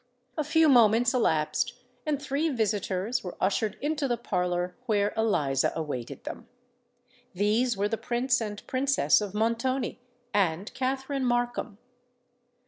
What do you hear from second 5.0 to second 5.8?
Eliza